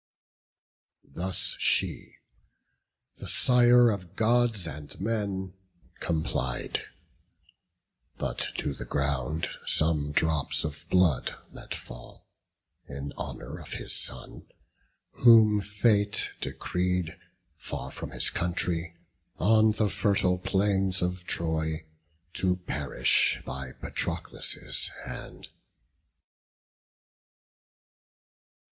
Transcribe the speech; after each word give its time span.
Thus 1.03 1.55
she; 1.59 2.15
the 3.17 3.27
Sire 3.27 3.91
of 3.91 4.15
Gods 4.15 4.65
and 4.67 4.99
men 4.99 5.53
complied: 5.99 6.87
But 8.17 8.39
to 8.55 8.73
the 8.73 8.83
ground 8.85 9.47
some 9.67 10.11
drops 10.11 10.63
of 10.63 10.89
blood 10.89 11.35
let 11.51 11.75
fall, 11.75 12.25
In 12.87 13.13
honour 13.15 13.59
of 13.59 13.73
his 13.73 13.93
son, 13.93 14.47
whom 15.11 15.61
fate 15.61 16.31
decreed, 16.41 17.19
Far 17.59 17.91
from 17.91 18.09
his 18.09 18.31
country, 18.31 18.95
on 19.37 19.73
the 19.73 19.87
fertile 19.87 20.39
plains 20.39 21.03
Of 21.03 21.25
Troy 21.25 21.85
to 22.33 22.55
perish 22.55 23.39
by 23.45 23.73
Patroclus' 23.73 24.89
hand. 25.05 25.49